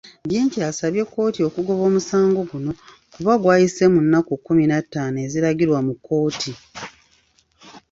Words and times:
Byenkya 0.27 0.63
asabye 0.71 1.03
kkooti 1.05 1.39
okugoba 1.47 1.83
okusaba 1.89 2.41
kuno 2.49 2.71
kuba 3.13 3.33
kwayise 3.41 3.83
mu 3.93 3.99
nnaku 4.05 4.33
kkumi 4.37 4.63
na 4.67 4.77
ttaano 4.83 5.17
eziragirwa 5.25 5.79
mu 5.87 5.93
mateeka. 6.05 6.65